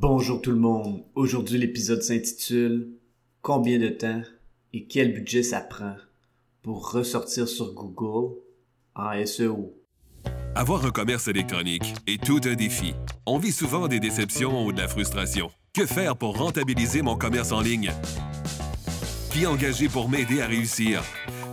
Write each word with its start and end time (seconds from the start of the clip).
Bonjour 0.00 0.40
tout 0.40 0.52
le 0.52 0.60
monde. 0.60 1.02
Aujourd'hui, 1.16 1.58
l'épisode 1.58 2.02
s'intitule 2.02 2.90
Combien 3.42 3.80
de 3.80 3.88
temps 3.88 4.22
et 4.72 4.86
quel 4.86 5.12
budget 5.12 5.42
ça 5.42 5.60
prend 5.60 5.96
pour 6.62 6.92
ressortir 6.92 7.48
sur 7.48 7.74
Google 7.74 8.36
en 8.94 9.26
SEO? 9.26 9.74
Avoir 10.54 10.86
un 10.86 10.92
commerce 10.92 11.26
électronique 11.26 11.94
est 12.06 12.22
tout 12.22 12.40
un 12.44 12.54
défi. 12.54 12.94
On 13.26 13.38
vit 13.38 13.50
souvent 13.50 13.88
des 13.88 13.98
déceptions 13.98 14.64
ou 14.64 14.72
de 14.72 14.78
la 14.78 14.86
frustration. 14.86 15.50
Que 15.74 15.84
faire 15.84 16.16
pour 16.16 16.38
rentabiliser 16.38 17.02
mon 17.02 17.16
commerce 17.16 17.50
en 17.50 17.60
ligne? 17.60 17.90
Qui 19.32 19.46
engager 19.48 19.88
pour 19.88 20.08
m'aider 20.08 20.40
à 20.40 20.46
réussir? 20.46 21.02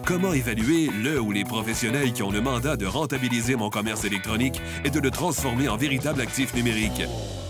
Comment 0.06 0.34
évaluer 0.34 0.92
le 1.04 1.20
ou 1.20 1.32
les 1.32 1.46
professionnels 1.46 2.14
qui 2.14 2.22
ont 2.22 2.32
le 2.32 2.42
mandat 2.42 2.78
de 2.78 2.86
rentabiliser 2.86 3.56
mon 3.56 3.72
commerce 3.72 4.06
électronique 4.06 4.62
et 4.84 4.92
de 4.92 5.00
le 5.00 5.10
transformer 5.10 5.68
en 5.68 5.78
véritable 5.78 6.22
actif 6.22 6.54
numérique? 6.54 7.02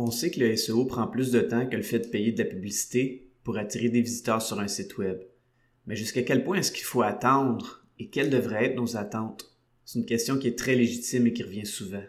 On 0.00 0.12
sait 0.12 0.30
que 0.30 0.38
le 0.38 0.56
SEO 0.56 0.84
prend 0.84 1.08
plus 1.08 1.32
de 1.32 1.40
temps 1.40 1.66
que 1.66 1.74
le 1.74 1.82
fait 1.82 1.98
de 1.98 2.06
payer 2.06 2.30
de 2.30 2.38
la 2.40 2.48
publicité 2.48 3.32
pour 3.42 3.58
attirer 3.58 3.88
des 3.88 4.00
visiteurs 4.00 4.40
sur 4.40 4.60
un 4.60 4.68
site 4.68 4.96
web. 4.96 5.18
Mais 5.88 5.96
jusqu'à 5.96 6.22
quel 6.22 6.44
point 6.44 6.58
est-ce 6.58 6.70
qu'il 6.70 6.84
faut 6.84 7.02
attendre 7.02 7.84
et 7.98 8.08
quelles 8.08 8.30
devraient 8.30 8.66
être 8.66 8.76
nos 8.76 8.96
attentes? 8.96 9.58
C'est 9.84 9.98
une 9.98 10.06
question 10.06 10.38
qui 10.38 10.46
est 10.46 10.56
très 10.56 10.76
légitime 10.76 11.26
et 11.26 11.32
qui 11.32 11.42
revient 11.42 11.66
souvent. 11.66 12.04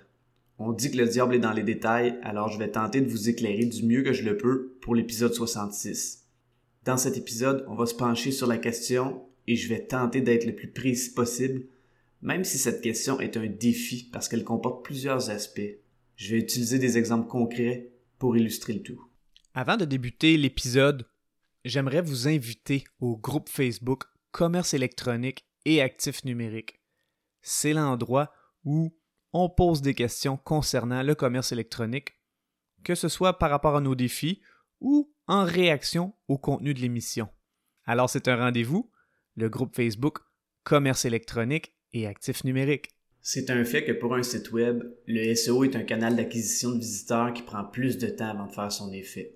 On 0.59 0.71
dit 0.71 0.91
que 0.91 0.97
le 0.97 1.07
diable 1.07 1.33
est 1.33 1.39
dans 1.39 1.51
les 1.51 1.63
détails, 1.63 2.19
alors 2.21 2.49
je 2.49 2.59
vais 2.59 2.69
tenter 2.69 3.01
de 3.01 3.09
vous 3.09 3.27
éclairer 3.27 3.65
du 3.65 3.83
mieux 3.83 4.03
que 4.03 4.13
je 4.13 4.23
le 4.23 4.37
peux 4.37 4.77
pour 4.81 4.93
l'épisode 4.93 5.33
66. 5.33 6.27
Dans 6.85 6.97
cet 6.97 7.17
épisode, 7.17 7.65
on 7.67 7.73
va 7.73 7.87
se 7.87 7.95
pencher 7.95 8.29
sur 8.29 8.45
la 8.45 8.59
question 8.59 9.23
et 9.47 9.55
je 9.55 9.67
vais 9.67 9.87
tenter 9.87 10.21
d'être 10.21 10.45
le 10.45 10.53
plus 10.53 10.69
précis 10.69 11.11
possible, 11.11 11.63
même 12.21 12.43
si 12.43 12.59
cette 12.59 12.81
question 12.81 13.19
est 13.19 13.35
un 13.35 13.47
défi 13.47 14.07
parce 14.13 14.29
qu'elle 14.29 14.43
comporte 14.43 14.85
plusieurs 14.85 15.31
aspects. 15.31 15.79
Je 16.19 16.35
vais 16.35 16.41
utiliser 16.41 16.79
des 16.79 16.97
exemples 16.97 17.29
concrets 17.29 17.93
pour 18.17 18.35
illustrer 18.35 18.73
le 18.73 18.83
tout. 18.83 19.01
Avant 19.53 19.77
de 19.77 19.85
débuter 19.85 20.35
l'épisode, 20.35 21.07
j'aimerais 21.63 22.01
vous 22.01 22.27
inviter 22.27 22.83
au 22.99 23.15
groupe 23.15 23.47
Facebook 23.47 24.03
Commerce 24.31 24.73
électronique 24.73 25.47
et 25.63 25.81
actifs 25.81 26.25
numériques. 26.25 26.81
C'est 27.41 27.71
l'endroit 27.71 28.33
où 28.65 28.93
on 29.31 29.49
pose 29.49 29.81
des 29.81 29.93
questions 29.93 30.35
concernant 30.35 31.03
le 31.03 31.15
commerce 31.15 31.53
électronique, 31.53 32.19
que 32.83 32.95
ce 32.95 33.07
soit 33.07 33.39
par 33.39 33.49
rapport 33.49 33.77
à 33.77 33.81
nos 33.81 33.95
défis 33.95 34.41
ou 34.81 35.15
en 35.25 35.45
réaction 35.45 36.13
au 36.27 36.37
contenu 36.37 36.73
de 36.73 36.81
l'émission. 36.81 37.29
Alors 37.85 38.09
c'est 38.09 38.27
un 38.27 38.35
rendez-vous, 38.35 38.91
le 39.35 39.47
groupe 39.47 39.73
Facebook 39.73 40.19
Commerce 40.65 41.05
électronique 41.05 41.73
et 41.93 42.07
actifs 42.07 42.43
numériques. 42.43 42.89
C'est 43.21 43.49
un 43.49 43.65
fait 43.65 43.83
que 43.83 43.91
pour 43.91 44.15
un 44.15 44.23
site 44.23 44.51
web, 44.51 44.83
le 45.05 45.35
SEO 45.35 45.63
est 45.63 45.75
un 45.75 45.83
canal 45.83 46.15
d'acquisition 46.15 46.71
de 46.71 46.79
visiteurs 46.79 47.33
qui 47.33 47.41
prend 47.41 47.65
plus 47.65 47.97
de 47.97 48.07
temps 48.07 48.29
avant 48.29 48.47
de 48.47 48.53
faire 48.53 48.71
son 48.71 48.91
effet. 48.93 49.35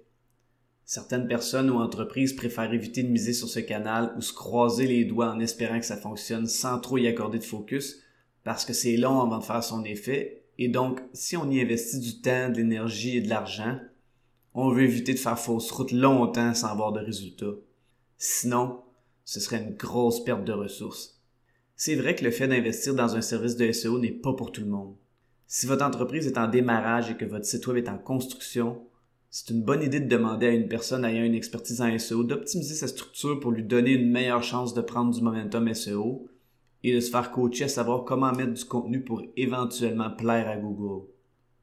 Certaines 0.85 1.27
personnes 1.27 1.69
ou 1.69 1.79
entreprises 1.79 2.33
préfèrent 2.33 2.73
éviter 2.73 3.03
de 3.03 3.09
miser 3.09 3.33
sur 3.33 3.47
ce 3.47 3.59
canal 3.59 4.13
ou 4.17 4.21
se 4.21 4.33
croiser 4.33 4.87
les 4.87 5.05
doigts 5.05 5.31
en 5.31 5.39
espérant 5.39 5.79
que 5.79 5.85
ça 5.85 5.97
fonctionne 5.97 6.47
sans 6.47 6.79
trop 6.79 6.97
y 6.97 7.07
accorder 7.07 7.39
de 7.39 7.43
focus 7.43 8.01
parce 8.43 8.65
que 8.65 8.73
c'est 8.73 8.97
long 8.97 9.21
avant 9.21 9.37
de 9.37 9.43
faire 9.43 9.63
son 9.63 9.83
effet 9.85 10.43
et 10.57 10.67
donc 10.67 11.01
si 11.13 11.37
on 11.37 11.49
y 11.49 11.61
investit 11.61 11.99
du 11.99 12.21
temps, 12.21 12.49
de 12.49 12.57
l'énergie 12.57 13.17
et 13.17 13.21
de 13.21 13.29
l'argent, 13.29 13.79
on 14.53 14.69
veut 14.69 14.83
éviter 14.83 15.13
de 15.13 15.19
faire 15.19 15.39
fausse 15.39 15.71
route 15.71 15.91
longtemps 15.91 16.53
sans 16.53 16.67
avoir 16.67 16.91
de 16.91 16.99
résultats. 16.99 17.55
Sinon, 18.17 18.81
ce 19.25 19.39
serait 19.39 19.63
une 19.63 19.75
grosse 19.75 20.23
perte 20.23 20.43
de 20.43 20.53
ressources. 20.53 21.12
C'est 21.75 21.95
vrai 21.95 22.15
que 22.15 22.23
le 22.23 22.31
fait 22.31 22.47
d'investir 22.47 22.95
dans 22.95 23.15
un 23.15 23.21
service 23.21 23.55
de 23.55 23.71
SEO 23.71 23.99
n'est 23.99 24.11
pas 24.11 24.33
pour 24.33 24.51
tout 24.51 24.61
le 24.61 24.67
monde. 24.67 24.95
Si 25.47 25.65
votre 25.65 25.85
entreprise 25.85 26.27
est 26.27 26.37
en 26.37 26.47
démarrage 26.47 27.11
et 27.11 27.17
que 27.17 27.25
votre 27.25 27.45
site 27.45 27.65
web 27.67 27.77
est 27.77 27.89
en 27.89 27.97
construction, 27.97 28.87
c'est 29.29 29.49
une 29.49 29.63
bonne 29.63 29.81
idée 29.81 29.99
de 29.99 30.07
demander 30.07 30.45
à 30.45 30.51
une 30.51 30.67
personne 30.67 31.03
ayant 31.05 31.23
une 31.23 31.33
expertise 31.33 31.81
en 31.81 31.97
SEO 31.97 32.23
d'optimiser 32.23 32.75
sa 32.75 32.87
structure 32.87 33.39
pour 33.39 33.51
lui 33.51 33.63
donner 33.63 33.91
une 33.93 34.11
meilleure 34.11 34.43
chance 34.43 34.75
de 34.75 34.81
prendre 34.81 35.13
du 35.13 35.21
momentum 35.21 35.73
SEO 35.73 36.27
et 36.83 36.93
de 36.93 36.99
se 36.99 37.09
faire 37.09 37.31
coacher 37.31 37.63
à 37.63 37.69
savoir 37.69 38.03
comment 38.03 38.31
mettre 38.31 38.53
du 38.53 38.65
contenu 38.65 39.03
pour 39.03 39.23
éventuellement 39.35 40.11
plaire 40.11 40.47
à 40.47 40.57
Google. 40.57 41.07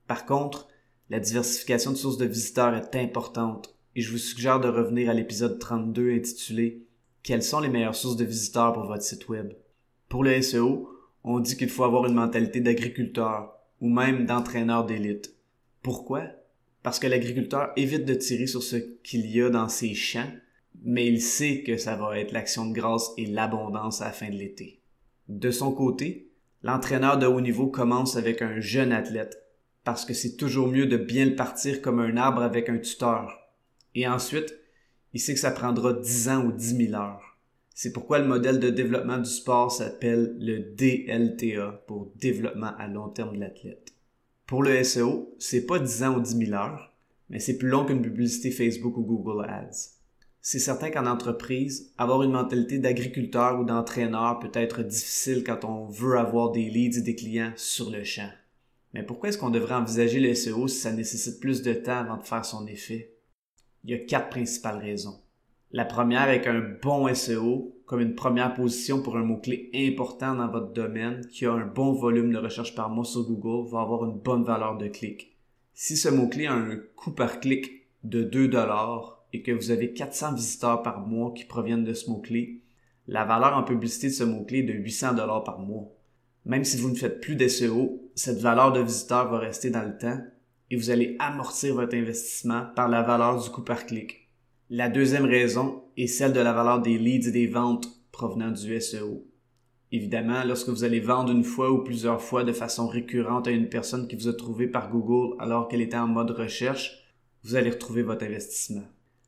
Par 0.08 0.26
contre, 0.26 0.66
la 1.10 1.20
diversification 1.20 1.92
de 1.92 1.96
sources 1.96 2.18
de 2.18 2.26
visiteurs 2.26 2.74
est 2.74 2.96
importante 2.96 3.76
et 3.94 4.00
je 4.00 4.10
vous 4.10 4.18
suggère 4.18 4.58
de 4.58 4.68
revenir 4.68 5.08
à 5.10 5.14
l'épisode 5.14 5.58
32 5.58 6.12
intitulé 6.12 6.86
Quelles 7.22 7.42
sont 7.42 7.60
les 7.60 7.68
meilleures 7.68 7.94
sources 7.94 8.16
de 8.16 8.24
visiteurs 8.24 8.72
pour 8.72 8.86
votre 8.86 9.02
site 9.02 9.28
web? 9.28 9.52
Pour 10.10 10.24
le 10.24 10.42
SEO, 10.42 10.90
on 11.22 11.38
dit 11.38 11.56
qu'il 11.56 11.68
faut 11.68 11.84
avoir 11.84 12.04
une 12.04 12.14
mentalité 12.14 12.60
d'agriculteur 12.60 13.54
ou 13.80 13.88
même 13.88 14.26
d'entraîneur 14.26 14.84
d'élite. 14.84 15.36
Pourquoi? 15.82 16.24
Parce 16.82 16.98
que 16.98 17.06
l'agriculteur 17.06 17.70
évite 17.76 18.06
de 18.06 18.14
tirer 18.14 18.48
sur 18.48 18.60
ce 18.60 18.74
qu'il 18.74 19.24
y 19.30 19.40
a 19.40 19.50
dans 19.50 19.68
ses 19.68 19.94
champs, 19.94 20.32
mais 20.82 21.06
il 21.06 21.22
sait 21.22 21.62
que 21.62 21.76
ça 21.76 21.94
va 21.94 22.18
être 22.18 22.32
l'action 22.32 22.66
de 22.66 22.74
grâce 22.74 23.12
et 23.18 23.26
l'abondance 23.26 24.02
à 24.02 24.06
la 24.06 24.10
fin 24.10 24.28
de 24.28 24.34
l'été. 24.34 24.80
De 25.28 25.52
son 25.52 25.70
côté, 25.70 26.32
l'entraîneur 26.64 27.16
de 27.16 27.26
haut 27.26 27.40
niveau 27.40 27.68
commence 27.68 28.16
avec 28.16 28.42
un 28.42 28.58
jeune 28.58 28.90
athlète, 28.90 29.40
parce 29.84 30.04
que 30.04 30.12
c'est 30.12 30.36
toujours 30.36 30.66
mieux 30.66 30.86
de 30.86 30.96
bien 30.96 31.24
le 31.24 31.36
partir 31.36 31.80
comme 31.80 32.00
un 32.00 32.16
arbre 32.16 32.42
avec 32.42 32.68
un 32.68 32.78
tuteur. 32.78 33.38
Et 33.94 34.08
ensuite, 34.08 34.58
il 35.14 35.20
sait 35.20 35.34
que 35.34 35.40
ça 35.40 35.52
prendra 35.52 35.92
10 35.92 36.28
ans 36.30 36.44
ou 36.46 36.50
10 36.50 36.88
000 36.88 36.94
heures. 37.00 37.29
C'est 37.74 37.92
pourquoi 37.92 38.18
le 38.18 38.26
modèle 38.26 38.60
de 38.60 38.70
développement 38.70 39.18
du 39.18 39.30
sport 39.30 39.72
s'appelle 39.72 40.36
le 40.38 40.74
DLTA 40.74 41.84
pour 41.86 42.12
développement 42.16 42.72
à 42.78 42.88
long 42.88 43.08
terme 43.08 43.36
de 43.36 43.40
l'athlète. 43.40 43.92
Pour 44.46 44.62
le 44.62 44.82
SEO, 44.82 45.34
c'est 45.38 45.66
pas 45.66 45.78
10 45.78 46.02
ans 46.02 46.16
ou 46.16 46.20
10 46.20 46.46
000 46.46 46.52
heures, 46.52 46.92
mais 47.28 47.38
c'est 47.38 47.56
plus 47.56 47.68
long 47.68 47.84
qu'une 47.84 48.02
publicité 48.02 48.50
Facebook 48.50 48.96
ou 48.96 49.02
Google 49.02 49.48
Ads. 49.48 50.00
C'est 50.42 50.58
certain 50.58 50.90
qu'en 50.90 51.06
entreprise, 51.06 51.92
avoir 51.98 52.22
une 52.22 52.32
mentalité 52.32 52.78
d'agriculteur 52.78 53.60
ou 53.60 53.64
d'entraîneur 53.64 54.40
peut 54.40 54.50
être 54.54 54.82
difficile 54.82 55.44
quand 55.44 55.64
on 55.64 55.86
veut 55.86 56.18
avoir 56.18 56.50
des 56.50 56.68
leads 56.68 56.98
et 56.98 57.02
des 57.02 57.14
clients 57.14 57.52
sur 57.56 57.90
le 57.90 58.04
champ. 58.04 58.30
Mais 58.94 59.02
pourquoi 59.02 59.28
est-ce 59.28 59.38
qu'on 59.38 59.50
devrait 59.50 59.74
envisager 59.74 60.18
le 60.18 60.34
SEO 60.34 60.66
si 60.66 60.78
ça 60.78 60.92
nécessite 60.92 61.40
plus 61.40 61.62
de 61.62 61.74
temps 61.74 61.98
avant 61.98 62.16
de 62.16 62.26
faire 62.26 62.44
son 62.44 62.66
effet? 62.66 63.14
Il 63.84 63.90
y 63.90 63.94
a 63.94 63.98
quatre 63.98 64.30
principales 64.30 64.78
raisons. 64.78 65.20
La 65.72 65.84
première 65.84 66.22
avec 66.22 66.48
un 66.48 66.60
bon 66.82 67.14
SEO, 67.14 67.76
comme 67.86 68.00
une 68.00 68.16
première 68.16 68.54
position 68.54 69.02
pour 69.02 69.16
un 69.16 69.22
mot-clé 69.22 69.70
important 69.72 70.34
dans 70.34 70.48
votre 70.48 70.72
domaine 70.72 71.24
qui 71.28 71.46
a 71.46 71.52
un 71.52 71.64
bon 71.64 71.92
volume 71.92 72.32
de 72.32 72.38
recherche 72.38 72.74
par 72.74 72.90
mois 72.90 73.04
sur 73.04 73.22
Google, 73.22 73.70
va 73.70 73.82
avoir 73.82 74.04
une 74.04 74.18
bonne 74.18 74.42
valeur 74.42 74.78
de 74.78 74.88
clic. 74.88 75.36
Si 75.72 75.96
ce 75.96 76.08
mot-clé 76.08 76.46
a 76.46 76.54
un 76.54 76.76
coût 76.96 77.12
par 77.12 77.38
clic 77.38 77.86
de 78.02 78.24
2 78.24 78.48
dollars 78.48 79.24
et 79.32 79.42
que 79.42 79.52
vous 79.52 79.70
avez 79.70 79.92
400 79.92 80.34
visiteurs 80.34 80.82
par 80.82 81.06
mois 81.06 81.32
qui 81.34 81.44
proviennent 81.44 81.84
de 81.84 81.94
ce 81.94 82.10
mot-clé, 82.10 82.62
la 83.06 83.24
valeur 83.24 83.56
en 83.56 83.62
publicité 83.62 84.08
de 84.08 84.12
ce 84.12 84.24
mot-clé 84.24 84.58
est 84.58 84.64
de 84.64 84.72
800 84.72 85.14
dollars 85.14 85.44
par 85.44 85.60
mois. 85.60 85.88
Même 86.46 86.64
si 86.64 86.78
vous 86.78 86.90
ne 86.90 86.96
faites 86.96 87.20
plus 87.20 87.36
d'SEO, 87.36 88.10
cette 88.16 88.40
valeur 88.40 88.72
de 88.72 88.80
visiteurs 88.80 89.30
va 89.30 89.38
rester 89.38 89.70
dans 89.70 89.84
le 89.84 89.96
temps 89.96 90.18
et 90.72 90.76
vous 90.76 90.90
allez 90.90 91.14
amortir 91.20 91.76
votre 91.76 91.94
investissement 91.94 92.66
par 92.74 92.88
la 92.88 93.02
valeur 93.02 93.40
du 93.40 93.48
coût 93.50 93.62
par 93.62 93.86
clic. 93.86 94.19
La 94.72 94.88
deuxième 94.88 95.24
raison 95.24 95.82
est 95.96 96.06
celle 96.06 96.32
de 96.32 96.38
la 96.38 96.52
valeur 96.52 96.80
des 96.80 96.96
leads 96.96 97.26
et 97.26 97.32
des 97.32 97.48
ventes 97.48 97.88
provenant 98.12 98.52
du 98.52 98.80
SEO. 98.80 99.26
Évidemment, 99.90 100.44
lorsque 100.46 100.68
vous 100.68 100.84
allez 100.84 101.00
vendre 101.00 101.32
une 101.32 101.42
fois 101.42 101.72
ou 101.72 101.82
plusieurs 101.82 102.22
fois 102.22 102.44
de 102.44 102.52
façon 102.52 102.86
récurrente 102.86 103.48
à 103.48 103.50
une 103.50 103.68
personne 103.68 104.06
qui 104.06 104.14
vous 104.14 104.28
a 104.28 104.32
trouvé 104.32 104.68
par 104.68 104.88
Google 104.88 105.34
alors 105.40 105.66
qu'elle 105.66 105.80
était 105.80 105.96
en 105.96 106.06
mode 106.06 106.30
recherche, 106.30 107.02
vous 107.42 107.56
allez 107.56 107.70
retrouver 107.70 108.04
votre 108.04 108.24
investissement. 108.24 108.84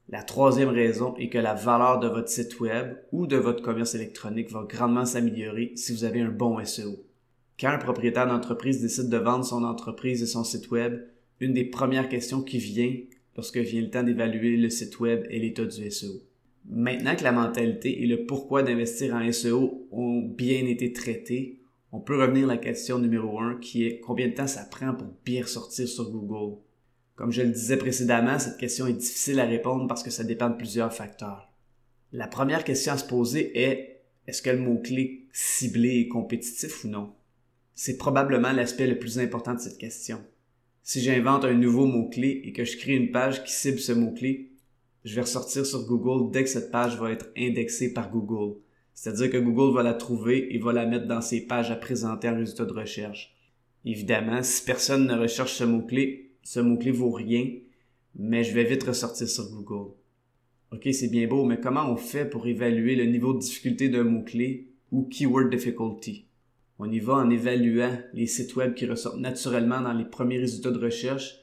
La 0.09 0.23
troisième 0.23 0.69
raison 0.69 1.17
est 1.17 1.29
que 1.29 1.39
la 1.39 1.55
valeur 1.55 1.99
de 1.99 2.07
votre 2.07 2.29
site 2.29 2.61
web 2.61 2.95
ou 3.11 3.27
de 3.27 3.37
votre 3.37 3.65
commerce 3.65 3.97
électronique 3.97 4.53
va 4.53 4.63
grandement 4.63 5.07
s'améliorer 5.07 5.73
si 5.75 5.91
vous 5.93 6.05
avez 6.05 6.21
un 6.21 6.31
bon 6.31 6.65
SEO. 6.65 7.05
Quand 7.59 7.71
un 7.71 7.79
propriétaire 7.79 8.29
d'entreprise 8.29 8.81
décide 8.81 9.09
de 9.09 9.17
vendre 9.17 9.45
son 9.45 9.65
entreprise 9.65 10.23
et 10.23 10.27
son 10.27 10.45
site 10.45 10.71
web, 10.71 11.03
une 11.41 11.53
des 11.53 11.65
premières 11.65 12.09
questions 12.09 12.43
qui 12.43 12.59
vient 12.59 12.95
lorsque 13.37 13.59
vient 13.59 13.83
le 13.83 13.91
temps 13.91 14.03
d'évaluer 14.03 14.57
le 14.57 14.71
site 14.71 15.01
web 15.01 15.27
et 15.31 15.39
l'état 15.39 15.65
du 15.65 15.91
SEO. 15.91 16.23
Maintenant 16.69 17.17
que 17.17 17.25
la 17.25 17.33
mentalité 17.33 18.03
et 18.03 18.07
le 18.07 18.25
pourquoi 18.25 18.63
d'investir 18.63 19.15
en 19.15 19.33
SEO 19.33 19.89
ont 19.91 20.21
bien 20.21 20.67
été 20.67 20.93
traités, 20.93 21.59
on 21.91 22.01
peut 22.01 22.21
revenir 22.21 22.45
à 22.45 22.55
la 22.55 22.59
question 22.59 22.99
numéro 22.99 23.39
1 23.39 23.59
qui 23.61 23.85
est 23.85 24.01
combien 24.01 24.29
de 24.29 24.35
temps 24.35 24.47
ça 24.47 24.65
prend 24.65 24.95
pour 24.95 25.09
bien 25.25 25.45
sortir 25.45 25.89
sur 25.89 26.11
Google. 26.11 26.59
Comme 27.17 27.33
je 27.33 27.43
le 27.43 27.51
disais 27.51 27.77
précédemment, 27.77 28.39
cette 28.39 28.57
question 28.57 28.87
est 28.87 28.95
difficile 28.95 29.41
à 29.41 29.45
répondre 29.45 29.87
parce 29.87 30.03
que 30.03 30.11
ça 30.11 30.25
dépend 30.25 30.49
de 30.49 30.57
plusieurs 30.57 30.93
facteurs. 30.93 31.53
La 32.13 32.27
première 32.27 32.65
question 32.65 32.95
à 32.95 32.99
se 32.99 33.07
poser 33.07 33.59
est 33.59 34.03
est-ce 34.27 34.41
que 34.41 34.51
le 34.51 34.59
mot-clé 34.59 35.27
ciblé 35.33 36.01
est 36.01 36.09
compétitif 36.09 36.85
ou 36.85 36.89
non? 36.89 37.13
C'est 37.75 37.99
probablement 37.99 38.53
l'aspect 38.53 38.87
le 38.87 38.99
plus 38.99 39.19
important 39.19 39.55
de 39.55 39.61
cette 39.61 39.79
question. 39.79 40.21
Si 40.85 41.01
j'invente 41.01 41.45
un 41.45 41.55
nouveau 41.55 41.87
mot-clé 41.87 42.43
et 42.45 42.53
que 42.53 42.65
je 42.65 42.77
crée 42.77 42.97
une 42.97 43.13
page 43.13 43.45
qui 43.45 43.53
cible 43.53 43.79
ce 43.79 43.93
mot-clé, 43.93 44.51
je 45.05 45.15
vais 45.15 45.21
ressortir 45.21 45.65
sur 45.65 45.87
Google 45.87 46.33
dès 46.33 46.43
que 46.43 46.51
cette 46.51 46.73
page 46.73 46.99
va 46.99 47.13
être 47.13 47.31
indexée 47.37 47.93
par 47.93 48.11
Google. 48.11 48.57
C'est-à-dire 48.93 49.31
que 49.31 49.39
Google 49.39 49.75
va 49.75 49.85
la 49.85 49.95
trouver 49.95 50.53
et 50.55 50.59
va 50.59 50.73
la 50.73 50.85
mettre 50.85 51.07
dans 51.07 51.21
ses 51.21 51.47
pages 51.47 51.71
à 51.71 51.77
présenter 51.77 52.29
en 52.29 52.37
résultat 52.37 52.65
de 52.65 52.73
recherche. 52.73 53.33
Évidemment, 53.85 54.43
si 54.43 54.65
personne 54.65 55.07
ne 55.07 55.15
recherche 55.15 55.55
ce 55.55 55.65
mot-clé, 55.65 56.33
ce 56.43 56.59
mot-clé 56.59 56.91
vaut 56.91 57.13
rien, 57.13 57.49
mais 58.17 58.43
je 58.43 58.53
vais 58.53 58.65
vite 58.65 58.83
ressortir 58.83 59.29
sur 59.29 59.51
Google. 59.51 59.93
Ok, 60.73 60.89
c'est 60.93 61.11
bien 61.11 61.29
beau, 61.29 61.45
mais 61.45 61.61
comment 61.61 61.93
on 61.93 61.97
fait 61.97 62.29
pour 62.29 62.47
évaluer 62.49 62.97
le 62.97 63.05
niveau 63.05 63.35
de 63.35 63.39
difficulté 63.39 63.89
d'un 63.89 64.05
mot-clé 64.05 64.69
ou 64.91 65.05
keyword 65.05 65.49
difficulty? 65.49 66.27
On 66.85 66.91
y 66.91 66.99
va 66.99 67.15
en 67.15 67.31
évaluant 67.31 67.97
les 68.13 68.27
sites 68.27 68.57
web 68.57 68.75
qui 68.75 68.87
ressortent 68.87 69.21
naturellement 69.21 69.81
dans 69.81 69.93
les 69.93 70.05
premiers 70.05 70.39
résultats 70.39 70.73
de 70.73 70.85
recherche 70.85 71.37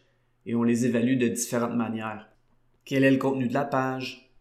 et 0.45 0.53
on 0.53 0.63
les 0.63 0.85
évalue 0.85 1.17
de 1.17 1.29
différentes 1.29 1.77
manières. 1.77 2.27
Quel 2.83 3.05
est 3.05 3.11
le 3.11 3.19
contenu 3.19 3.47
de 3.47 3.53
la 3.53 3.63
page? 3.63 4.33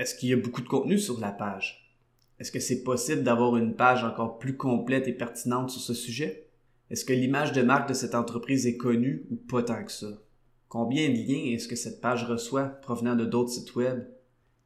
Est-ce 0.00 0.16
qu'il 0.16 0.30
y 0.30 0.32
a 0.32 0.36
beaucoup 0.36 0.62
de 0.62 0.66
contenu 0.66 0.98
sur 0.98 1.20
la 1.20 1.30
page? 1.30 1.96
Est-ce 2.40 2.50
que 2.50 2.58
c'est 2.58 2.82
possible 2.82 3.22
d'avoir 3.22 3.56
une 3.56 3.76
page 3.76 4.02
encore 4.02 4.40
plus 4.40 4.56
complète 4.56 5.06
et 5.06 5.12
pertinente 5.12 5.70
sur 5.70 5.80
ce 5.80 5.94
sujet? 5.94 6.48
Est-ce 6.90 7.04
que 7.04 7.12
l'image 7.12 7.52
de 7.52 7.62
marque 7.62 7.88
de 7.88 7.94
cette 7.94 8.16
entreprise 8.16 8.66
est 8.66 8.76
connue 8.76 9.26
ou 9.30 9.36
pas 9.36 9.62
tant 9.62 9.84
que 9.84 9.92
ça? 9.92 10.24
Combien 10.68 11.08
de 11.08 11.14
liens 11.14 11.52
est-ce 11.52 11.68
que 11.68 11.76
cette 11.76 12.00
page 12.00 12.24
reçoit 12.24 12.64
provenant 12.64 13.14
de 13.14 13.26
d'autres 13.26 13.52
sites 13.52 13.76
web? 13.76 14.08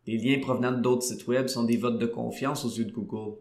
Les 0.07 0.17
liens 0.17 0.41
provenant 0.41 0.73
d'autres 0.73 1.03
sites 1.03 1.27
web 1.27 1.49
sont 1.49 1.65
des 1.65 1.77
votes 1.77 1.99
de 1.99 2.07
confiance 2.07 2.65
aux 2.65 2.71
yeux 2.71 2.87
de 2.87 2.93
Google. 2.93 3.37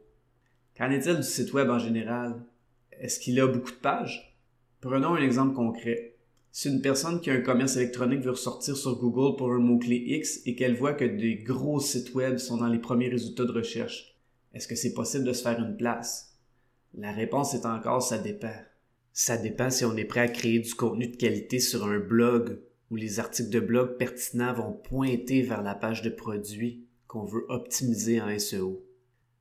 Qu'en 0.78 0.92
est-il 0.92 1.16
du 1.16 1.24
site 1.24 1.54
web 1.54 1.70
en 1.70 1.80
général? 1.80 2.44
Est-ce 2.92 3.20
qu'il 3.20 3.40
a 3.40 3.48
beaucoup 3.48 3.72
de 3.72 3.78
pages? 3.78 4.38
Prenons 4.82 5.16
un 5.16 5.22
exemple 5.22 5.56
concret. 5.56 6.16
Si 6.52 6.70
une 6.70 6.82
personne 6.82 7.22
qui 7.22 7.30
a 7.30 7.34
un 7.34 7.42
commerce 7.42 7.78
électronique 7.78 8.22
veut 8.22 8.32
ressortir 8.32 8.76
sur 8.76 9.00
Google 9.00 9.38
pour 9.38 9.54
un 9.54 9.60
mot-clé 9.60 9.96
X 9.96 10.42
et 10.46 10.56
qu'elle 10.56 10.76
voit 10.76 10.94
que 10.94 11.06
des 11.06 11.38
gros 11.38 11.80
sites 11.80 12.14
web 12.14 12.38
sont 12.38 12.58
dans 12.58 12.68
les 12.68 12.80
premiers 12.80 13.08
résultats 13.08 13.46
de 13.46 13.54
recherche, 13.54 14.18
est-ce 14.54 14.68
que 14.68 14.76
c'est 14.76 14.94
possible 14.94 15.24
de 15.24 15.32
se 15.32 15.44
faire 15.44 15.60
une 15.60 15.78
place? 15.78 16.38
La 16.94 17.14
réponse 17.14 17.54
est 17.54 17.66
encore 17.66 18.02
ça 18.02 18.18
dépend. 18.18 18.56
Ça 19.14 19.38
dépend 19.38 19.70
si 19.70 19.86
on 19.86 19.96
est 19.96 20.04
prêt 20.04 20.22
à 20.22 20.28
créer 20.28 20.60
du 20.60 20.74
contenu 20.74 21.08
de 21.08 21.16
qualité 21.16 21.60
sur 21.60 21.86
un 21.86 22.00
blog 22.00 22.60
où 22.92 22.98
les 22.98 23.20
articles 23.22 23.50
de 23.50 23.62
blog 23.62 23.98
pertinents 23.98 24.54
vont 24.54 24.74
pointer 24.74 25.42
vers 25.42 25.62
la 25.62 25.74
page 25.74 26.02
de 26.02 26.10
produit 26.10 26.86
qu'on 27.08 27.24
veut 27.24 27.46
optimiser 27.48 28.22
en 28.22 28.38
SEO. 28.38 28.86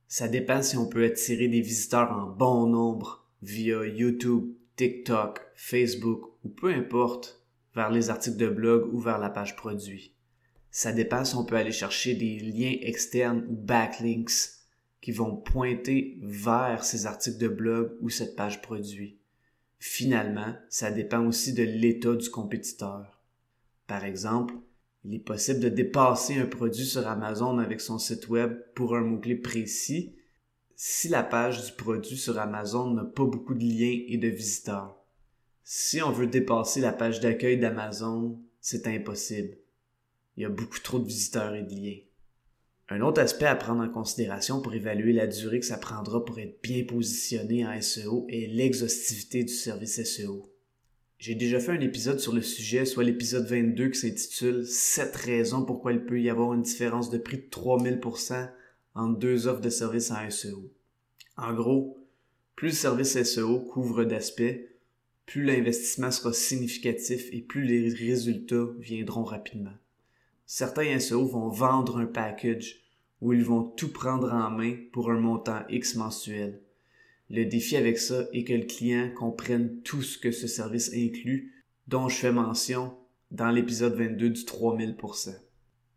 Ça 0.07 0.27
dépend 0.27 0.61
si 0.61 0.77
on 0.77 0.87
peut 0.87 1.05
attirer 1.05 1.47
des 1.47 1.61
visiteurs 1.61 2.11
en 2.11 2.27
bon 2.27 2.67
nombre 2.67 3.27
via 3.41 3.85
YouTube, 3.85 4.53
TikTok, 4.75 5.39
Facebook 5.55 6.31
ou 6.43 6.49
peu 6.49 6.73
importe 6.73 7.43
vers 7.75 7.89
les 7.89 8.09
articles 8.09 8.37
de 8.37 8.49
blog 8.49 8.93
ou 8.93 8.99
vers 8.99 9.17
la 9.17 9.29
page 9.29 9.55
produit. 9.55 10.13
Ça 10.71 10.91
dépend 10.91 11.23
si 11.23 11.35
on 11.35 11.45
peut 11.45 11.55
aller 11.55 11.71
chercher 11.71 12.15
des 12.15 12.39
liens 12.39 12.75
externes 12.81 13.45
ou 13.49 13.55
backlinks 13.55 14.55
qui 15.01 15.11
vont 15.11 15.35
pointer 15.35 16.17
vers 16.21 16.83
ces 16.83 17.05
articles 17.05 17.37
de 17.37 17.47
blog 17.47 17.95
ou 18.01 18.09
cette 18.09 18.35
page 18.35 18.61
produit. 18.61 19.17
Finalement, 19.79 20.55
ça 20.69 20.91
dépend 20.91 21.25
aussi 21.25 21.53
de 21.53 21.63
l'état 21.63 22.15
du 22.15 22.29
compétiteur. 22.29 23.21
Par 23.87 24.03
exemple, 24.03 24.55
il 25.07 25.13
est 25.13 25.19
possible 25.19 25.59
de 25.59 25.69
dépasser 25.69 26.35
un 26.35 26.47
produit 26.47 26.85
sur 26.85 27.07
Amazon 27.07 27.59
avec 27.59 27.79
son 27.79 27.99
site 27.99 28.27
web 28.27 28.57
pour 28.73 28.95
un 28.95 29.01
mot-clé 29.01 29.35
précis 29.35 30.15
si 30.75 31.07
la 31.09 31.23
page 31.23 31.63
du 31.63 31.71
produit 31.73 32.17
sur 32.17 32.39
Amazon 32.39 32.91
n'a 32.91 33.03
pas 33.03 33.25
beaucoup 33.25 33.53
de 33.53 33.63
liens 33.63 34.03
et 34.07 34.17
de 34.17 34.27
visiteurs. 34.27 34.97
Si 35.63 36.01
on 36.01 36.11
veut 36.11 36.27
dépasser 36.27 36.81
la 36.81 36.91
page 36.91 37.19
d'accueil 37.19 37.59
d'Amazon, 37.59 38.41
c'est 38.59 38.87
impossible. 38.87 39.57
Il 40.35 40.43
y 40.43 40.45
a 40.45 40.49
beaucoup 40.49 40.79
trop 40.79 40.99
de 40.99 41.05
visiteurs 41.05 41.55
et 41.55 41.63
de 41.63 41.73
liens. 41.73 41.99
Un 42.89 43.01
autre 43.01 43.21
aspect 43.21 43.45
à 43.45 43.55
prendre 43.55 43.83
en 43.83 43.89
considération 43.89 44.61
pour 44.61 44.73
évaluer 44.73 45.13
la 45.13 45.27
durée 45.27 45.59
que 45.59 45.65
ça 45.65 45.77
prendra 45.77 46.25
pour 46.25 46.39
être 46.39 46.61
bien 46.61 46.83
positionné 46.83 47.65
en 47.65 47.79
SEO 47.79 48.25
est 48.29 48.47
l'exhaustivité 48.47 49.43
du 49.43 49.53
service 49.53 50.03
SEO. 50.03 50.54
J'ai 51.17 51.35
déjà 51.35 51.59
fait 51.59 51.71
un 51.71 51.79
épisode 51.79 52.19
sur 52.19 52.33
le 52.33 52.41
sujet, 52.41 52.85
soit 52.85 53.03
l'épisode 53.03 53.47
22 53.47 53.89
qui 53.89 53.99
s'intitule 53.99 54.65
7 54.65 55.15
raisons 55.15 55.63
pourquoi 55.63 55.93
il 55.93 56.05
peut 56.05 56.21
y 56.21 56.29
avoir 56.29 56.53
une 56.53 56.61
différence 56.61 57.09
de 57.09 57.17
prix 57.17 57.37
de 57.37 57.49
3000% 57.49 58.49
entre 58.95 59.19
deux 59.19 59.47
offres 59.47 59.61
de 59.61 59.69
services 59.69 60.11
en 60.11 60.29
SEO. 60.29 60.71
En 61.37 61.53
gros, 61.53 61.97
plus 62.55 62.67
le 62.67 62.73
service 62.73 63.23
SEO 63.23 63.59
couvre 63.59 64.03
d'aspects, 64.03 64.59
plus 65.25 65.43
l'investissement 65.43 66.11
sera 66.11 66.33
significatif 66.33 67.29
et 67.31 67.41
plus 67.41 67.63
les 67.63 67.89
résultats 67.93 68.67
viendront 68.79 69.23
rapidement. 69.23 69.73
Certains 70.45 70.99
SEO 70.99 71.25
vont 71.25 71.49
vendre 71.49 71.97
un 71.97 72.05
package 72.05 72.81
où 73.21 73.33
ils 73.33 73.43
vont 73.43 73.63
tout 73.63 73.91
prendre 73.91 74.31
en 74.31 74.51
main 74.51 74.75
pour 74.91 75.09
un 75.09 75.19
montant 75.19 75.63
X 75.69 75.95
mensuel. 75.95 76.61
Le 77.29 77.45
défi 77.45 77.75
avec 77.75 77.97
ça 77.97 78.27
est 78.33 78.43
que 78.43 78.53
le 78.53 78.65
client 78.65 79.09
comprenne 79.15 79.81
tout 79.83 80.03
ce 80.03 80.17
que 80.17 80.31
ce 80.31 80.47
service 80.47 80.91
inclut, 80.93 81.53
dont 81.87 82.07
je 82.07 82.17
fais 82.17 82.31
mention 82.31 82.93
dans 83.31 83.49
l'épisode 83.49 83.95
22 83.95 84.29
du 84.29 84.41
3000%. 84.41 85.35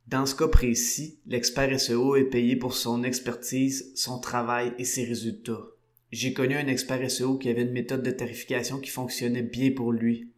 Dans 0.06 0.25
ce 0.25 0.34
cas 0.34 0.48
précis, 0.48 1.20
l'expert 1.26 1.78
SEO 1.78 2.16
est 2.16 2.30
payé 2.30 2.56
pour 2.56 2.72
son 2.72 3.04
expertise, 3.04 3.92
son 3.94 4.19
travail 4.20 4.72
et 4.78 4.84
ses 4.84 5.04
résultats. 5.04 5.66
J'ai 6.10 6.32
connu 6.32 6.54
un 6.54 6.66
expert 6.66 7.10
SEO 7.10 7.36
qui 7.36 7.50
avait 7.50 7.62
une 7.62 7.72
méthode 7.72 8.02
de 8.02 8.10
tarification 8.10 8.80
qui 8.80 8.88
fonctionnait 8.88 9.42
bien 9.42 9.70
pour 9.72 9.92
lui. 9.92 10.32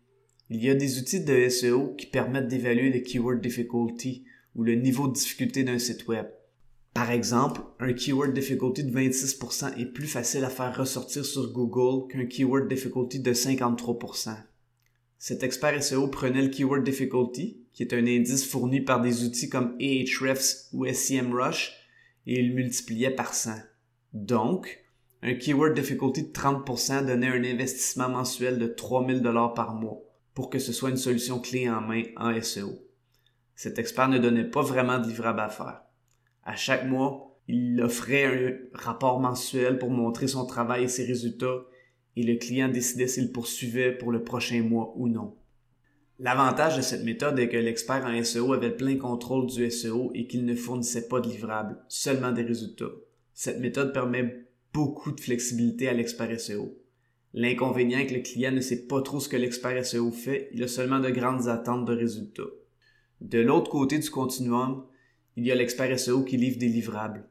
Il 0.48 0.64
y 0.64 0.70
a 0.70 0.74
des 0.74 0.98
outils 0.98 1.24
de 1.24 1.48
SEO 1.48 1.94
qui 1.94 2.06
permettent 2.06 2.48
d'évaluer 2.48 2.90
le 2.90 2.98
keyword 2.98 3.40
difficulty 3.40 4.24
ou 4.56 4.64
le 4.64 4.74
niveau 4.74 5.06
de 5.06 5.12
difficulté 5.12 5.62
d'un 5.62 5.78
site 5.78 6.08
web. 6.08 6.26
Par 6.94 7.10
exemple, 7.10 7.60
un 7.78 7.92
keyword 7.92 8.32
difficulty 8.32 8.84
de 8.84 8.92
26% 8.92 9.78
est 9.78 9.86
plus 9.86 10.08
facile 10.08 10.44
à 10.44 10.50
faire 10.50 10.76
ressortir 10.76 11.24
sur 11.24 11.52
Google 11.52 12.12
qu'un 12.12 12.26
keyword 12.26 12.68
difficulty 12.68 13.20
de 13.20 13.32
53%. 13.32 14.36
Cet 15.18 15.42
expert 15.42 15.82
SEO 15.82 16.08
prenait 16.08 16.42
le 16.42 16.48
keyword 16.48 16.82
difficulty, 16.82 17.60
qui 17.72 17.82
est 17.82 17.94
un 17.94 18.06
indice 18.06 18.44
fourni 18.46 18.80
par 18.80 19.00
des 19.00 19.24
outils 19.24 19.48
comme 19.48 19.76
Ahrefs 19.80 20.68
ou 20.72 20.86
SEMrush, 20.86 21.72
et 22.26 22.40
il 22.40 22.54
multipliait 22.54 23.10
par 23.10 23.34
100. 23.34 23.52
Donc, 24.12 24.82
un 25.22 25.34
keyword 25.34 25.74
difficulty 25.74 26.24
de 26.24 26.32
30% 26.32 27.06
donnait 27.06 27.28
un 27.28 27.44
investissement 27.44 28.08
mensuel 28.08 28.58
de 28.58 28.66
3000 28.66 29.20
dollars 29.20 29.54
par 29.54 29.74
mois 29.74 30.02
pour 30.34 30.48
que 30.48 30.58
ce 30.58 30.72
soit 30.72 30.90
une 30.90 30.96
solution 30.96 31.38
clé 31.38 31.68
en 31.68 31.82
main 31.82 32.02
en 32.16 32.40
SEO. 32.40 32.82
Cet 33.54 33.78
expert 33.78 34.08
ne 34.08 34.18
donnait 34.18 34.48
pas 34.48 34.62
vraiment 34.62 34.98
de 34.98 35.06
livrable 35.06 35.40
à 35.40 35.50
faire. 35.50 35.82
À 36.44 36.56
chaque 36.56 36.86
mois, 36.86 37.38
il 37.48 37.80
offrait 37.82 38.24
un 38.24 38.56
rapport 38.74 39.20
mensuel 39.20 39.78
pour 39.78 39.90
montrer 39.90 40.28
son 40.28 40.46
travail 40.46 40.84
et 40.84 40.88
ses 40.88 41.04
résultats 41.04 41.64
et 42.16 42.22
le 42.22 42.36
client 42.36 42.68
décidait 42.68 43.06
s'il 43.06 43.32
poursuivait 43.32 43.92
pour 43.92 44.12
le 44.12 44.22
prochain 44.22 44.62
mois 44.62 44.92
ou 44.96 45.08
non. 45.08 45.36
L'avantage 46.18 46.76
de 46.76 46.82
cette 46.82 47.04
méthode 47.04 47.38
est 47.38 47.48
que 47.48 47.56
l'expert 47.56 48.04
en 48.04 48.22
SEO 48.22 48.52
avait 48.52 48.76
plein 48.76 48.96
contrôle 48.96 49.46
du 49.46 49.70
SEO 49.70 50.10
et 50.14 50.26
qu'il 50.26 50.44
ne 50.44 50.54
fournissait 50.54 51.08
pas 51.08 51.20
de 51.20 51.28
livrables, 51.28 51.78
seulement 51.88 52.32
des 52.32 52.42
résultats. 52.42 52.92
Cette 53.32 53.60
méthode 53.60 53.94
permet 53.94 54.44
beaucoup 54.74 55.12
de 55.12 55.20
flexibilité 55.20 55.88
à 55.88 55.94
l'expert 55.94 56.38
SEO. 56.38 56.76
L'inconvénient 57.32 58.00
est 58.00 58.06
que 58.06 58.14
le 58.14 58.20
client 58.20 58.52
ne 58.52 58.60
sait 58.60 58.86
pas 58.86 59.00
trop 59.02 59.20
ce 59.20 59.28
que 59.28 59.36
l'expert 59.36 59.84
SEO 59.86 60.10
fait, 60.10 60.50
il 60.52 60.62
a 60.62 60.68
seulement 60.68 61.00
de 61.00 61.10
grandes 61.10 61.48
attentes 61.48 61.86
de 61.86 61.94
résultats. 61.94 62.42
De 63.20 63.40
l'autre 63.40 63.70
côté 63.70 63.98
du 63.98 64.10
continuum, 64.10 64.84
il 65.36 65.46
y 65.46 65.52
a 65.52 65.54
l'expert 65.54 65.98
SEO 65.98 66.24
qui 66.24 66.36
livre 66.36 66.58
des 66.58 66.68
livrables. 66.68 67.24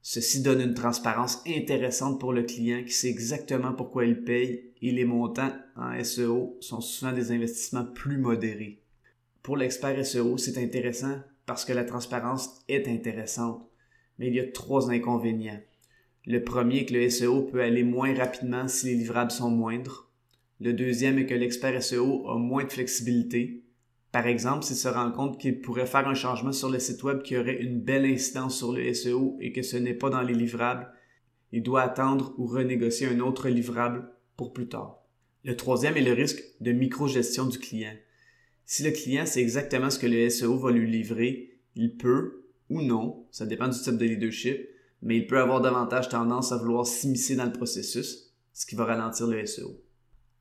Ceci 0.00 0.42
donne 0.42 0.60
une 0.60 0.74
transparence 0.74 1.42
intéressante 1.46 2.18
pour 2.18 2.32
le 2.32 2.42
client 2.42 2.82
qui 2.84 2.92
sait 2.92 3.08
exactement 3.08 3.72
pourquoi 3.72 4.04
il 4.04 4.24
paye 4.24 4.72
et 4.82 4.90
les 4.90 5.04
montants 5.04 5.52
en 5.76 6.02
SEO 6.02 6.56
sont 6.60 6.80
souvent 6.80 7.12
des 7.12 7.30
investissements 7.30 7.84
plus 7.84 8.18
modérés. 8.18 8.82
Pour 9.42 9.56
l'expert 9.56 10.04
SEO, 10.04 10.38
c'est 10.38 10.58
intéressant 10.58 11.20
parce 11.46 11.64
que 11.64 11.72
la 11.72 11.84
transparence 11.84 12.62
est 12.68 12.88
intéressante, 12.88 13.68
mais 14.18 14.28
il 14.28 14.34
y 14.34 14.40
a 14.40 14.50
trois 14.50 14.90
inconvénients. 14.90 15.60
Le 16.26 16.42
premier 16.42 16.78
est 16.78 16.86
que 16.86 16.94
le 16.94 17.10
SEO 17.10 17.42
peut 17.42 17.62
aller 17.62 17.82
moins 17.82 18.14
rapidement 18.14 18.68
si 18.68 18.86
les 18.86 18.94
livrables 18.94 19.32
sont 19.32 19.50
moindres. 19.50 20.10
Le 20.60 20.72
deuxième 20.72 21.18
est 21.18 21.26
que 21.26 21.34
l'expert 21.34 21.82
SEO 21.82 22.28
a 22.28 22.38
moins 22.38 22.64
de 22.64 22.70
flexibilité. 22.70 23.61
Par 24.12 24.26
exemple, 24.26 24.64
s'il 24.64 24.76
se 24.76 24.88
rend 24.88 25.10
compte 25.10 25.40
qu'il 25.40 25.62
pourrait 25.62 25.86
faire 25.86 26.06
un 26.06 26.14
changement 26.14 26.52
sur 26.52 26.68
le 26.68 26.78
site 26.78 27.02
web 27.02 27.22
qui 27.22 27.36
aurait 27.36 27.62
une 27.62 27.80
belle 27.80 28.04
incidence 28.04 28.58
sur 28.58 28.72
le 28.72 28.92
SEO 28.92 29.38
et 29.40 29.52
que 29.52 29.62
ce 29.62 29.78
n'est 29.78 29.94
pas 29.94 30.10
dans 30.10 30.20
les 30.20 30.34
livrables, 30.34 30.92
il 31.50 31.62
doit 31.62 31.80
attendre 31.80 32.34
ou 32.36 32.46
renégocier 32.46 33.06
un 33.06 33.20
autre 33.20 33.48
livrable 33.48 34.10
pour 34.36 34.52
plus 34.52 34.68
tard. 34.68 35.02
Le 35.44 35.56
troisième 35.56 35.96
est 35.96 36.02
le 36.02 36.12
risque 36.12 36.42
de 36.60 36.72
micro-gestion 36.72 37.46
du 37.46 37.58
client. 37.58 37.94
Si 38.66 38.82
le 38.82 38.90
client 38.90 39.24
sait 39.24 39.40
exactement 39.40 39.90
ce 39.90 39.98
que 39.98 40.06
le 40.06 40.28
SEO 40.28 40.58
va 40.58 40.70
lui 40.70 40.90
livrer, 40.90 41.58
il 41.74 41.96
peut 41.96 42.44
ou 42.68 42.82
non, 42.82 43.26
ça 43.30 43.46
dépend 43.46 43.68
du 43.68 43.78
type 43.78 43.96
de 43.96 44.04
leadership, 44.04 44.68
mais 45.00 45.16
il 45.16 45.26
peut 45.26 45.40
avoir 45.40 45.62
davantage 45.62 46.10
tendance 46.10 46.52
à 46.52 46.58
vouloir 46.58 46.86
s'immiscer 46.86 47.34
dans 47.34 47.46
le 47.46 47.52
processus, 47.52 48.32
ce 48.52 48.66
qui 48.66 48.74
va 48.74 48.84
ralentir 48.84 49.26
le 49.26 49.44
SEO. 49.44 49.80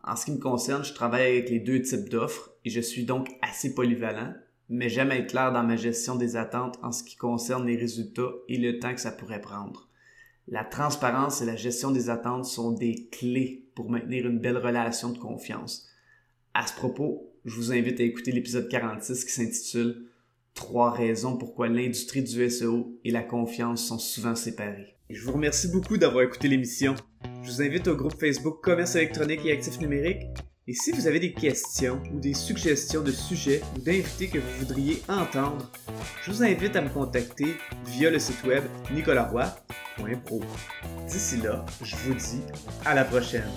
En 0.03 0.15
ce 0.15 0.25
qui 0.25 0.31
me 0.31 0.39
concerne, 0.39 0.83
je 0.83 0.93
travaille 0.93 1.31
avec 1.31 1.49
les 1.49 1.59
deux 1.59 1.81
types 1.81 2.09
d'offres 2.09 2.51
et 2.65 2.69
je 2.69 2.81
suis 2.81 3.05
donc 3.05 3.29
assez 3.41 3.73
polyvalent, 3.75 4.33
mais 4.69 4.89
j'aime 4.89 5.11
être 5.11 5.31
clair 5.31 5.51
dans 5.51 5.63
ma 5.63 5.75
gestion 5.75 6.15
des 6.15 6.35
attentes 6.35 6.79
en 6.81 6.91
ce 6.91 7.03
qui 7.03 7.15
concerne 7.15 7.67
les 7.67 7.75
résultats 7.75 8.31
et 8.47 8.57
le 8.57 8.79
temps 8.79 8.93
que 8.95 9.01
ça 9.01 9.11
pourrait 9.11 9.41
prendre. 9.41 9.89
La 10.47 10.63
transparence 10.63 11.41
et 11.41 11.45
la 11.45 11.55
gestion 11.55 11.91
des 11.91 12.09
attentes 12.09 12.45
sont 12.45 12.71
des 12.71 13.07
clés 13.11 13.67
pour 13.75 13.89
maintenir 13.89 14.27
une 14.27 14.39
belle 14.39 14.57
relation 14.57 15.09
de 15.09 15.17
confiance. 15.17 15.87
À 16.53 16.65
ce 16.65 16.73
propos, 16.73 17.31
je 17.45 17.55
vous 17.55 17.71
invite 17.71 17.99
à 17.99 18.03
écouter 18.03 18.31
l'épisode 18.31 18.67
46 18.69 19.25
qui 19.25 19.31
s'intitule 19.31 20.07
Trois 20.53 20.91
raisons 20.91 21.37
pourquoi 21.37 21.69
l'industrie 21.69 22.23
du 22.23 22.49
SEO 22.49 22.99
et 23.05 23.11
la 23.11 23.23
confiance 23.23 23.85
sont 23.85 23.99
souvent 23.99 24.35
séparées. 24.35 24.97
je 25.09 25.23
vous 25.23 25.31
remercie 25.31 25.69
beaucoup 25.69 25.97
d'avoir 25.97 26.23
écouté 26.23 26.47
l'émission. 26.47 26.95
Je 27.43 27.49
vous 27.49 27.61
invite 27.61 27.87
au 27.87 27.95
groupe 27.95 28.19
Facebook 28.19 28.61
Commerce 28.61 28.95
électronique 28.95 29.41
et 29.45 29.51
actifs 29.51 29.79
numériques. 29.79 30.27
Et 30.67 30.73
si 30.73 30.91
vous 30.91 31.07
avez 31.07 31.19
des 31.19 31.33
questions 31.33 32.01
ou 32.13 32.19
des 32.19 32.35
suggestions 32.35 33.01
de 33.01 33.11
sujets 33.11 33.61
ou 33.75 33.79
d'invités 33.79 34.27
que 34.27 34.37
vous 34.37 34.59
voudriez 34.59 35.01
entendre, 35.09 35.71
je 36.23 36.31
vous 36.31 36.43
invite 36.43 36.75
à 36.75 36.81
me 36.81 36.89
contacter 36.89 37.57
via 37.87 38.11
le 38.11 38.19
site 38.19 38.43
web 38.43 38.63
nicolaroy.pro. 38.93 40.41
D'ici 41.07 41.37
là, 41.37 41.65
je 41.81 41.95
vous 41.95 42.13
dis 42.13 42.41
à 42.85 42.93
la 42.93 43.05
prochaine. 43.05 43.49